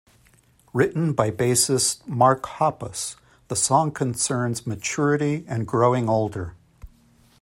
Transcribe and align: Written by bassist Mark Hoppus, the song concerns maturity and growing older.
Written 0.73 1.13
by 1.13 1.29
bassist 1.29 2.07
Mark 2.07 2.47
Hoppus, 2.57 3.17
the 3.49 3.55
song 3.55 3.91
concerns 3.91 4.65
maturity 4.65 5.45
and 5.47 5.67
growing 5.67 6.09
older. 6.09 6.55